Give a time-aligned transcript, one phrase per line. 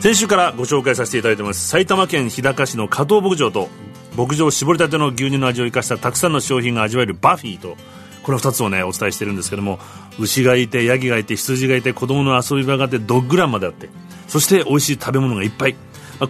[0.00, 1.68] 先週からご紹介させていただいてます。
[1.68, 3.68] 埼玉県日高市の加藤牧場と
[4.16, 7.76] 牧場絞りたての牛乳の味を生かしたたくさんの商品が味わえるバフィーと
[8.22, 9.78] この2つをねお伝えしてるんですけども
[10.18, 13.88] 牛がいてヤギがいて羊がいて子供の遊び場があってドッグランまであって
[14.28, 15.76] そして美味しい食べ物がいっぱい。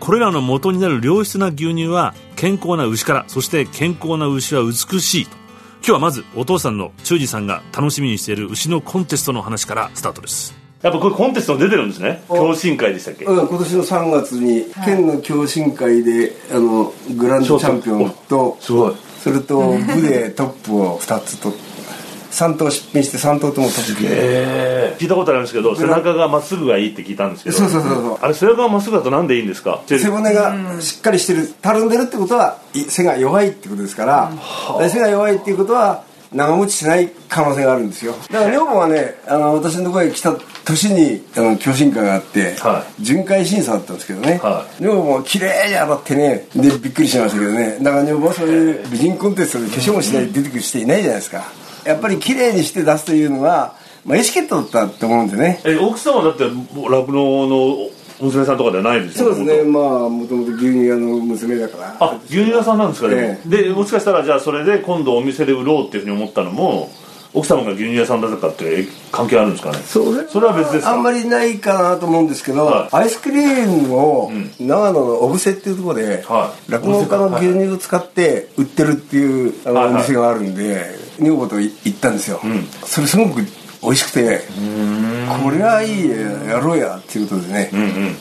[0.00, 5.36] これらの元になる良質な牛乳は健康な牛からそして健康な牛は美しいと。
[5.76, 10.65] 今日はまずお父さんの忠治さんが楽しみにしている牛のコンテストの話からスタートです。
[10.82, 12.22] やっぱこれコンテスト出てるんですね。
[12.28, 13.24] 共進会でしたっけ？
[13.24, 18.96] うん、今年の3月に県の共進会であのグランドチャンピオンとすごい。
[19.20, 21.50] それと部でトップを2つと
[22.30, 24.08] 3頭出品して3頭ともトップで。
[24.10, 24.96] ええ。
[25.00, 27.56] 聞いたことあるんですけど背中がまっすぐがいいって聞いたんですけど。
[27.56, 28.18] そうそうそうそう。
[28.20, 29.82] あれ背中がまっすぐだとなんでいいんですか？
[29.86, 34.30] 背骨がしっかりしてるたるんでるってことはい背が弱いってことですから、
[34.78, 36.04] で背が弱いっていうことは
[36.36, 38.12] 長持ちしない可能性があるんですよ。
[38.30, 47.78] だから女房がねあの私のところへ来た年にあの共進会があって、は巡回審査だったんですけどね、は女房も綺麗に洗ってねでびっくりしましたけどね。
[47.80, 51.44] だから女房はそういう美人コンテストで化粧もしないで出てくる人いないじゃないですか。
[51.86, 55.60] やっぱり綺麗にして出すというのは、まあ、エチケットだったと思うんでね。
[55.64, 59.70] え奥様だって酪農の娘さんとかではないですよそうですね。
[59.70, 61.96] まあもともと牛乳屋の娘だから。
[62.00, 63.08] あ牛乳屋さんなんですか？
[63.08, 66.90] ね、えでもしかしたらじゃあそれで今度お店で売ろうっていうふうに思ったのも
[67.34, 69.78] 奥様が牛乳屋さんだとかって関係あるんですかね？
[69.78, 70.92] それそれは別ですか？
[70.92, 72.96] あんまりないかなと思うんですけど、はい。
[72.96, 76.72] アイスクリームを長野の小布施っていうところではい。
[76.72, 80.86] 酪農家の牛乳を使って売ってるっていうあのお店があるんで
[81.20, 82.40] 女房と行ったんですよ、
[82.84, 83.42] それすごく
[83.82, 84.40] 美味しくて
[85.42, 87.70] これはいいやろうやっていうことでね、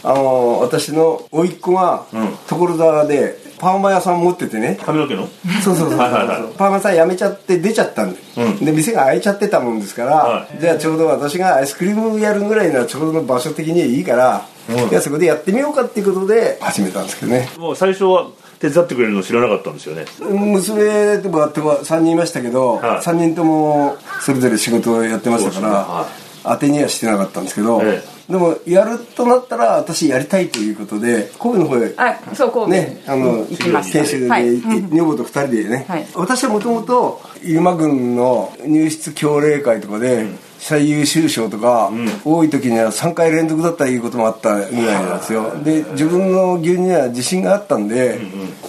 [0.03, 2.05] あの私の甥っ子が
[2.47, 4.77] 所沢でパーマ屋さん持っててね。
[4.81, 5.27] 髪の毛の？
[5.63, 5.97] そうそうそう。
[5.97, 8.19] パーマさん辞めちゃって出ちゃったんで、
[8.65, 14.45] で店が開いちゃってたもんですから、はじゃあちょうど私がアイスクリームやるぐらいのはちょうどの場所的にいいから、
[14.89, 17.49] じゃあそこでやってみようかっていうことで始めたんですけどね。
[17.57, 18.29] もう最初は
[18.59, 20.05] 手伝ってくれるの知らなかったんですよね。
[20.19, 22.99] 娘ともあっても3人いましたけど、はい。
[23.01, 26.07] 3人ともそれぞれ仕事をやってましたから、は
[26.47, 32.69] 当てにはしてなかったんですけど、えでもやるとなったら私やりたいということで神戸の方へあ、そう、こう。
[32.69, 34.59] ね、あの、行きました研修で、はい。
[34.59, 36.07] 女房と二人でね、はい。
[36.15, 40.25] 私はもともと入間郡の入室協励会とかで、
[40.57, 41.91] 最優秀賞とか、
[42.23, 44.69] 多い時には3回連続だったいうこともあったぐら
[45.01, 45.51] いなんですよ。
[45.63, 48.19] で自分の牛乳には自信があったんで、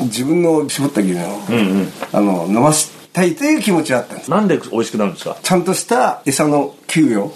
[0.01, 1.27] 自分の絞った牛乳を、
[2.13, 4.31] あの飲ませたいという気持ちがあったんです。
[4.31, 5.39] なんで美味しくなるんですか？
[5.43, 7.33] ちゃんとした餌の給与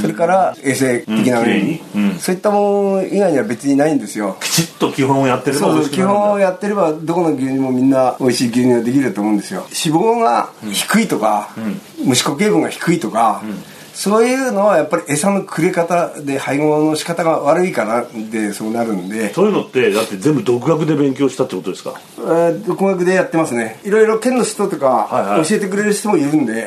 [0.00, 1.44] それから衛生的な面、うん。
[1.44, 2.18] きれいにうん。
[2.18, 4.36] そういったもの以外には別にないんですよ。
[4.40, 9.66] きちっと基本をやってればそうそう基本をやってればどこの牛乳もみんな美味しい牛乳ができると思うんですよ。
[9.84, 11.50] 脂肪が低いとか、
[12.04, 13.42] 虫固形分が低いとか、
[14.00, 22.00] そういうのはやっぱり餌のくれ方で配合の仕方が悪いからでそうなるんで、そういうのってだって全部独学で勉強したってことですか？
[22.16, 23.78] えー独学でやってますね。
[23.84, 26.66] いろいろ県の人とか教えてくれる人もいるんで、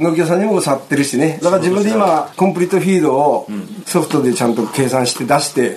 [0.00, 1.38] 農協さんにも教わってるしね。
[1.42, 3.46] だから自分で今コンプリートフィードを
[3.84, 5.76] ソフトでちゃんと計算して出して、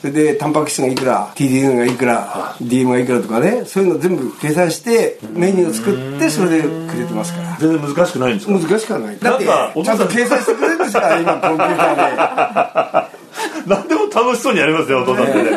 [0.00, 6.68] それでタンパク質がいくら TDN がいくら DM がいくらとかねそういうの全部計算してメニューを作ってそれでく
[6.98, 7.56] れてますから。
[7.60, 8.52] 全然難しくないんですか？
[8.58, 9.18] 難しくはない。
[9.18, 13.20] だってなんかお父さんちゃんと計算してくれるんですから今コンピューターで。
[13.68, 15.42] 何でも楽しそうにやりますよお父さんって。
[15.42, 15.50] ね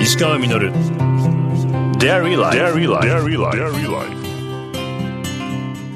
[0.00, 0.72] 石川みのる
[1.98, 4.04] Dairy Life 石川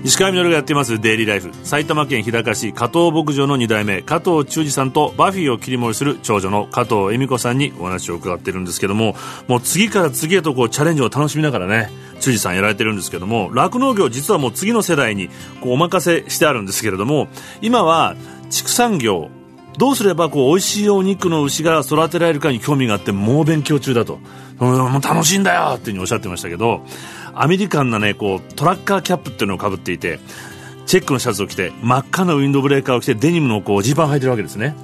[0.07, 1.51] みのるがやっていますデイリーライフ。
[1.65, 9.17] 埼玉県日高市加藤牧場の2代目加藤忠治さんとバフィーを切り盛りする長女の加藤恵美子さんにお話を伺ってるんですけども
[9.49, 15.29] もう次から次へとこうチャレンジを楽しみながらね忠治さんやられてるんですけども酪農業実はもう次の世代に
[15.61, 17.27] こうお任せしてあるんですけれども
[17.61, 18.15] 今は
[18.49, 19.31] 畜産業
[19.79, 24.19] どうすればこう美味しいお肉の牛が育てられるかに興味があって猛勉強中だと、
[24.59, 25.77] うん、もう楽しいんだよ！
[25.77, 26.83] っていうにおっしゃってましたけど
[27.35, 30.19] アメリカンなねこうトラッカーキャップっていうのをかぶっていて
[30.87, 34.75] チェックのシャツを着て真っ赤なウィンドブレーカーを着てデニムのこうジーパン履いてるわけですね。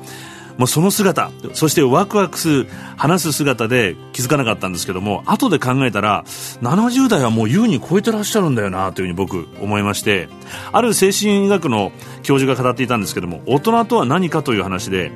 [0.58, 6.24] もうその姿そしてワクワクする話す姿で気づかなかったんですけども後で考えたら
[6.62, 10.28] 70代はもう優に超えてらっしゃるんだよなというふうに僕思いまして
[10.72, 15.12] ある精神医学の教授が語っていたんですけども大人とは何かという話で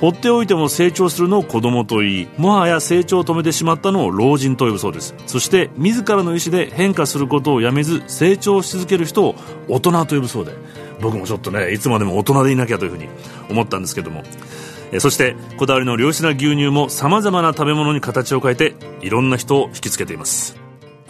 [0.00, 5.14] 放っておいても成長するのを子供と言いもはや成長を止めてしまったのを老人と呼ぶそうです。
[5.26, 9.34] そして自らの意思で変化することをやめず成長し続ける人を
[9.66, 10.52] 大人と呼ぶそうで
[11.00, 13.08] 僕もちょっとねいつまでも大人でいなきゃというふうに
[13.50, 14.22] 思ったんですけども
[15.00, 20.56] そしてこだわりの良質な牛乳もさまざまな食べ物に形を変えていろんな人を引きつけています。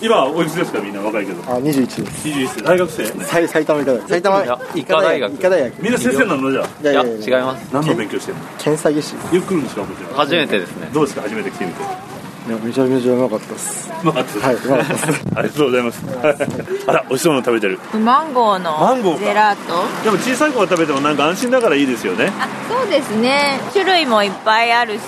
[0.01, 1.43] 今おいくつですかみんな若いけど。
[1.43, 2.29] あ、21です。
[2.29, 3.05] 21歳大学生？
[3.25, 4.09] 埼埼玉医科大学。
[4.09, 4.45] 埼玉？
[4.45, 5.83] いや医科大学医科大学。
[5.83, 6.51] みんな先生なの？
[6.53, 6.67] じゃあ。
[6.83, 7.39] いやいやいや。
[7.39, 7.75] 違います。
[7.75, 8.41] 何の勉強してんの？
[8.59, 9.15] 検査技師。
[9.17, 10.89] いよく来るんですかこちら初めてですね。
[10.93, 11.23] どうですか？
[11.23, 11.83] 初めて来てみて
[12.51, 13.91] や、めちゃめちゃうまかったです。
[14.03, 14.47] うまかったです。
[14.47, 15.25] はい、うまかったです。
[15.35, 16.03] ありがとうございます。
[16.87, 17.79] あら美味しそうなの食べてる。
[17.99, 19.19] マンゴーのマンゴーか。
[19.21, 20.05] ジェラート。
[20.05, 22.33] でも小さい子が食べてもなんか安心だからいいですよね。
[22.39, 23.61] あそうですね。
[23.73, 25.01] 種類もいっぱいあるし、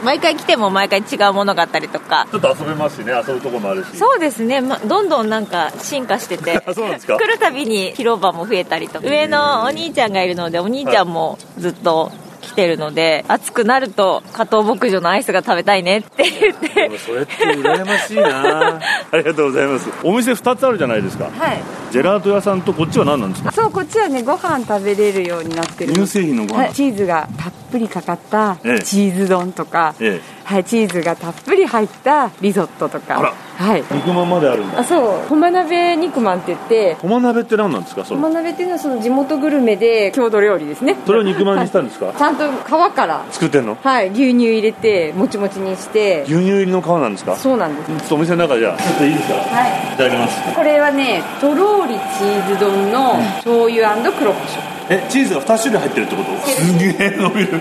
[0.00, 2.26] うん、毎回来ても毎回違うものがあったりとか。
[2.30, 3.96] ちょっと遊べますしね遊ぶとこもあるし。
[3.96, 6.62] そうですね、ま、どんどんなんか進化してて。
[6.66, 7.16] あそうなんですか？
[7.16, 9.08] 来るたびに広場も増えたりとか。
[9.08, 12.10] 上のお兄ちゃんがいるのでお兄ちゃんもずっと
[12.52, 18.78] 来てるので暑くなると加藤牧場のアイスが食べたいねって言っでてもそれって羨ましいな。
[19.10, 19.88] ありがとうございます。
[20.02, 21.24] お店2つあるじゃないですか。
[21.24, 21.62] はい。
[21.90, 23.52] ジェラート屋さんとこっちは何なんですか？
[23.52, 25.92] そうこっちはねご飯食べれるようになってる。
[25.94, 28.78] 乳製品のご飯、はい、チーズがたっぷりかかったええ。
[28.80, 33.34] チーズ丼とか、えはい、チーズがたっぷり入ったリゾットとか。
[33.58, 33.84] はい。
[33.90, 34.80] え肉まんまであるんだ。
[34.80, 35.28] あそう。
[35.28, 36.96] 駒鍋肉まんって言って。
[37.00, 38.16] 駒鍋って何なんですかそれ。
[38.16, 40.96] 駒鍋っていうのはその地元グルメで郷土料理ですね。
[41.06, 43.76] それを肉まんにしたんですか、 ちゃんと皮から作ってんの？
[43.82, 46.22] はい牛乳入れてもちもちにして。
[46.26, 47.32] 牛乳入りの皮なんですか？
[47.32, 48.06] ちょそうなんです。
[48.06, 49.34] っとお店の中じゃあちょっといいですか？
[49.34, 49.94] はい。
[49.94, 50.54] いただきます。
[50.56, 54.58] これはねとろーりチーズ丼の醤油黒胡椒
[54.88, 56.48] えチーズが2種類入ってるってこと？
[56.50, 57.60] すげえ伸びる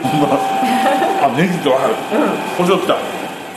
[1.21, 1.93] あネギとある。
[2.57, 2.97] 胡椒きた。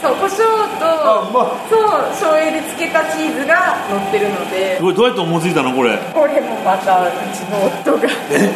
[0.02, 0.44] そう胡椒
[0.76, 0.84] と
[1.32, 4.76] まそう醤油で漬けたチーズが乗ってるので。
[4.78, 5.96] これどうやって思いついたのこれ。
[6.12, 8.08] これもまたうちの夫が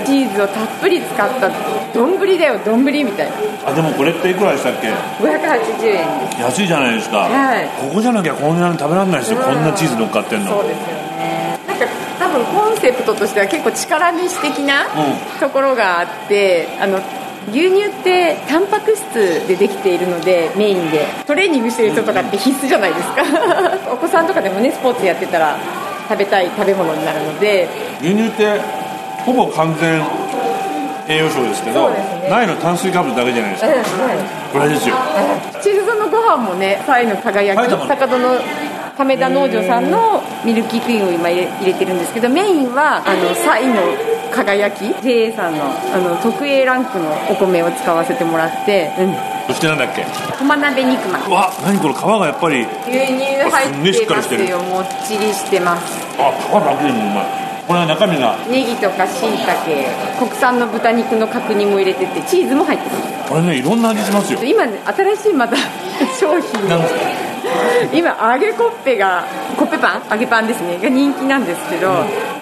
[0.05, 1.50] チーズをたっぷり使った
[1.94, 3.31] 丼だよ丼みたい。
[3.31, 3.32] な
[3.64, 4.88] あでもこれっていくらでしたっけ
[5.25, 6.40] ？580円です。
[6.43, 7.69] 安いじゃないですか、はい。
[7.81, 10.50] ここじゃなきゃこんなに食べられないですよ、こんなチーズ乗っかってんの。
[10.50, 10.84] そうですよ
[11.16, 11.58] ね。
[11.66, 11.87] なんか
[12.19, 14.84] 多分コンセプトとしては結構力飯的な
[15.40, 17.00] ところがあってあの
[17.52, 19.14] 牛乳ってタンパク質
[19.46, 21.06] でできているのでメインで。
[21.26, 23.23] トレーニングしてる人とかって必須じゃないですか。
[23.93, 25.56] お子さんとかでもねスポーツやってたら
[26.08, 27.69] 食べたい食べ物になるので。
[28.00, 28.61] 牛乳って
[29.25, 30.02] ほぼ完全
[31.08, 32.29] 栄養素ですけどね。
[32.29, 33.70] ないの炭水化物だけじゃないですか、
[34.52, 34.94] これですよ。
[35.62, 38.38] チーズ丼のご飯もねサイの輝き高戸の
[38.96, 43.75] 亀田農場さんのミルキークイーンを今入れ入れてるんですけどメインはあのサイの
[44.44, 44.94] 輝き。
[45.02, 48.90] JA さんのあの特 A ランクのお米を使わせてもらって。
[48.99, 49.14] うん。
[49.49, 50.05] そしてなんだっけ？
[50.38, 52.67] 駒鍋肉まんうわ何これ皮がやっぱり。
[52.87, 54.46] 牛乳入ってましっかりしてる。
[54.46, 55.99] すよもっちりしてます。
[56.19, 57.26] あ皮だけでもうまい。
[57.67, 58.37] これは中身が。
[58.49, 59.87] ネギとかしいたけ
[60.19, 63.29] 国産の豚肉の角煮も入れててチーズも入ってます。
[63.29, 64.40] これねいろんな味しますよ。
[64.43, 65.56] 今ね新しいまた
[66.19, 66.69] 商品。
[66.69, 67.00] なんですか？
[67.93, 69.25] 今揚げコッペが
[69.56, 70.02] コッペパン？
[70.11, 70.79] 揚げパンですね。
[70.82, 71.88] が人気なんですけど、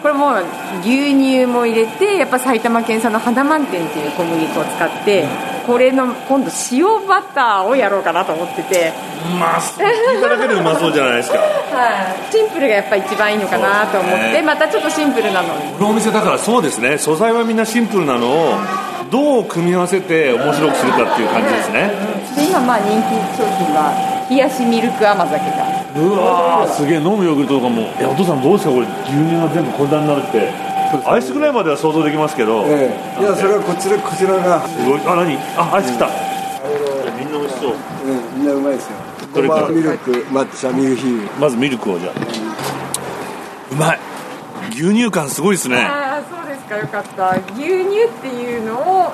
[0.07, 0.45] これもう
[0.83, 5.27] 牛乳も入れてやっぱ埼玉県産の花満点っていう小麦粉を使って、
[5.67, 8.93] これの今度塩バターをやろうかなと思ってて、
[9.35, 9.85] うまそう。
[9.85, 11.39] 聞いただけでうまそうじゃないですか。
[11.39, 14.43] はい、シンプルがやっぱ一番いいのかなと思って、ね。
[14.43, 15.73] またちょっとシンプルなのに。
[15.73, 16.99] このお店だからそうですね。
[16.99, 18.55] 素材はみんなシンプルなのを
[19.11, 21.91] どう組み合わせて面白くするかっていう感じですね。
[22.37, 23.91] で今まあ人気商品は
[24.31, 27.83] 冷やしミルク甘酒がうわーすげえ飲むヨーグルトとかも。
[27.83, 28.75] いやお父さんどうですか？
[28.75, 30.53] これ牛乳が全部こんなになるって。
[31.05, 33.21] アイスぐらいまでは想像できますけど、ええ。
[33.21, 35.01] いやそれはこちらこちらが、すごい。
[35.01, 35.37] あ何？
[35.59, 36.07] あアイス来た、
[37.19, 37.75] みんな美味しそう。
[37.75, 38.93] うん、みんなうまいですよ。
[39.35, 39.61] どれか。
[39.63, 42.13] らミルク抹茶ミルフィーユまずミルクをじゃあ。
[43.73, 43.99] うまい。
[44.71, 45.79] 牛乳感すごいですね。
[45.79, 47.31] ああそうですかよかった。
[47.55, 49.13] 牛乳っていうのを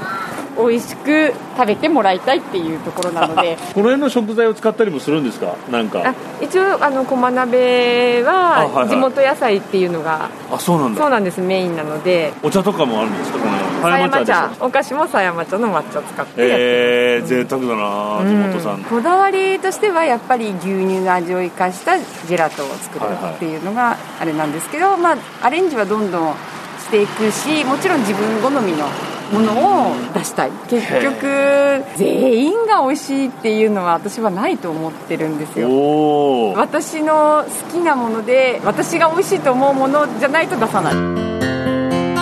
[0.59, 3.57] 美味しく食べてもらいたいっていうところなので。
[3.75, 5.55] この辺の食材を使ったりもするんですか？
[5.71, 6.03] なんか。
[6.05, 8.89] あ一応あの駒鍋あはいははい。
[8.89, 11.01] 地元野菜っていうのがあそうなんだ。
[11.01, 12.33] そうなんですメインなので。
[12.43, 13.39] お茶とかもあるんですか？
[13.39, 14.51] この狭山茶。
[14.61, 26.35] ょお菓子も狭山茶の抹茶を使ってやってえー、贅沢だな地元さん、うんこだわりとしてはやっぱり牛乳の味を生かしたジェラートを作るはいはいっていうのがあれなんですけど、まあ、アレンジはどんどん
[26.79, 28.87] していくしもちろん自分好みの
[29.33, 30.51] ものを出したい。
[30.69, 36.53] 結局全員が美味しいっていうのは私はないと思ってるんですよ。
[36.53, 40.95] 私の好きなもので私が美味しいと思うものじゃないと出さない。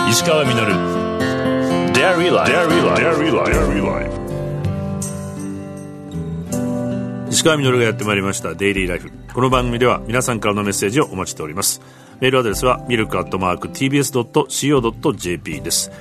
[0.09, 1.01] 石川稔。
[1.93, 4.21] Dairy Life Dairy Life
[7.29, 11.81] 石川稔がやってまいりました「デイリーライフ」この番組では皆さんからのメッセージをお待ちしております。
[12.21, 15.91] メールアドレスはミルクアットマーク TBS.CO.JP です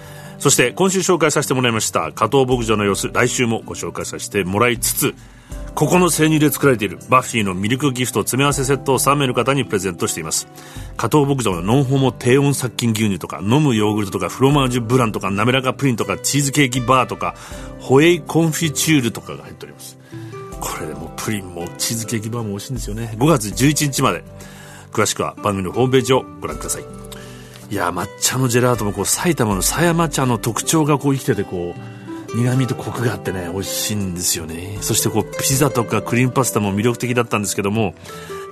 [0.40, 5.14] そして今週紹介させてもらいました加藤牧場の様子来週もご紹介させてもらいつつ
[5.74, 10.48] ここの生乳で作られているバッフィーのミルクギフト詰め合わせセットを3名の方にプレゼントしています。
[10.96, 17.34] 加藤牧場のノンホモ低温殺菌牛乳とか飲むヨーグルトとかフロマージュブランとか滑らかプリンとかチーズケーキバーとか
[17.78, 19.98] ホエイコンフィチュールとかが入っております。
[20.60, 23.14] これでもプリンもチーズケーキバーも美味しいんですよね。
[23.16, 24.24] 5月11日まで。
[24.92, 27.09] 詳しくは番組のホームページをご覧ください。
[27.70, 34.78] いや抹茶のジェラートもこう埼玉の狭山茶の特徴がこう生きててこう苦味とコクがあってね美味しいんですよね。
[34.80, 37.94] そしてこうピザとかクリームパスタも魅力的だったんですけども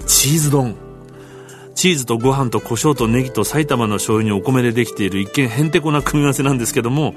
[0.06, 0.76] チーズ丼。
[1.74, 7.14] チーズとご飯と胡椒とネギと埼玉の醤油にお米でできている一見へんてこな組み合わせなんですけども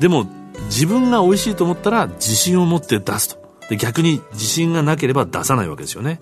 [0.00, 0.26] でも
[0.66, 3.42] 自分が美味しいと思ったら自信を持って出すと。
[3.70, 6.20] で逆に自信がなければ出さないわけですよね。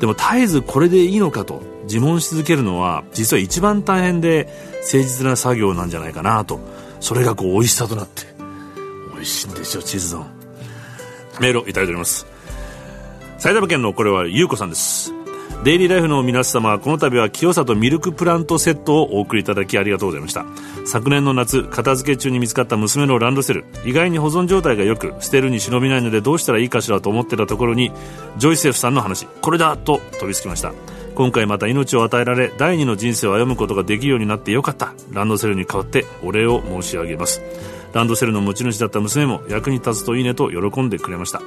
[0.00, 4.48] でも絶えずこれでいいのかと自問し続けるのは実は一番大変で
[4.82, 6.60] 誠実な作業なんじゃないかなと
[7.00, 8.22] それがこう美味しさとなって
[9.14, 10.26] 美味しいんですよチーズ丼。
[11.40, 12.26] メールをいただいております。
[13.38, 15.17] 埼玉県のこれはゆうこさんです。
[15.64, 20.46] デイリーライフの皆様この度は清里ミルクプラントセットをお送りいただきありがとうございました。
[20.86, 27.90] 昨年の夏片付け中に見つかった娘のランドセル意外に保存状態が良く捨てるに忍びないのでどうしたらいいかしらと思ってたところに
[28.36, 30.72] ジョイセフさんの話これだと飛びつきました。
[31.16, 34.94] 今回また命を与えられ第二の人生を歩むことができるようになってよかった。
[35.10, 37.42] ランドセルに代わってお礼を申し上げます。
[37.92, 41.42] ランドセルの持ち主だった娘も役に立つといいねと喜んでくれました。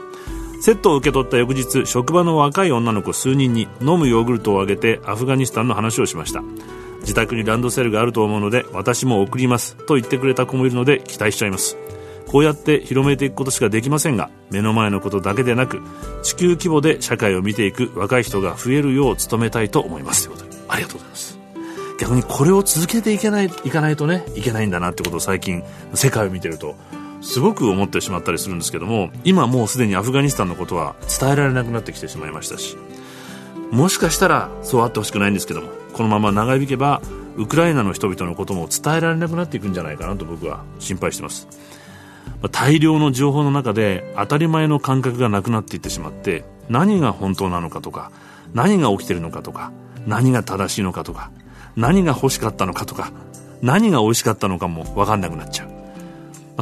[0.62, 6.44] セットを受け取った翌日職場の若い女の子数人に飲むヨーグルトをあげてアフガニスタンの話をしました。
[7.02, 11.78] 自宅にランドセルがあると思うので私も送りますと言ってくれた子もいるので期待しちゃいます。
[12.28, 15.82] こうやって広めていくことしかできませんが目の前のことだけでなく
[16.22, 20.28] 地球規模で社会を見ていく若い人が増えるよう努めたいと思います。
[20.28, 21.40] ということでありがとうございます。
[22.00, 25.64] 逆にこれを続けていけないいかないとねいけないんだなってことを最近
[25.96, 26.76] 世界を見てると
[27.22, 32.78] すごく思ってしまったりするんですけども今もうすでにアフガニスタンのことは伝えられなくなってきてしまいましたし
[33.72, 37.02] もしかしたらそうあってほしくないんですけどもこのまま長引けば
[37.38, 41.48] ウクライナの人々のことも伝えられなくなっていくんじゃないかなと僕は心配してます。
[42.52, 48.12] 大量の情報の中で当たり前の感覚がなくなっていってしまって何が本当なのかとか
[48.54, 49.72] 何が起きてるのかとか
[50.08, 51.32] 何が正しいのかとか
[51.76, 53.12] 何が欲しかったのかとか
[53.62, 55.81] 何が美味しかったのかも分かんなくなっちゃう。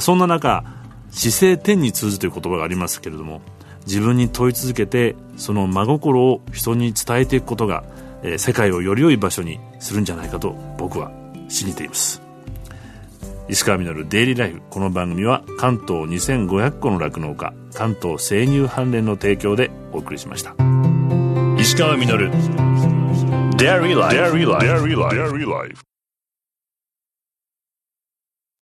[0.01, 0.63] そんな中
[1.11, 3.41] 姿勢天に通ずという言葉がありますけれども
[3.85, 7.83] 自分に問い続けてその真心を人に伝えていくことが、
[8.21, 11.11] えー世界をより良い場所にするんじゃないかと僕は
[11.47, 12.21] 信じています
[13.47, 20.53] 石川稔デイリーライフこの番組は関東2500個の酪農家関東生乳関連の提供でお送りしました
[21.57, 22.29] 石川稔
[23.59, 24.15] Dairy Life.
[24.15, 24.63] Dairy Life.
[24.63, 25.88] Dairy Life.